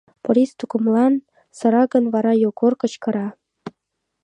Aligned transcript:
Порис 0.23 0.51
тукымлан 0.59 1.13
сыра 1.57 1.83
гын, 1.93 2.05
вара 2.13 2.33
Йогор 2.43 2.73
кычкыра: 2.81 3.27